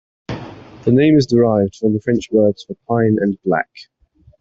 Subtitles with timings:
[0.29, 3.69] The name is derived from the French words for "pine" and "black.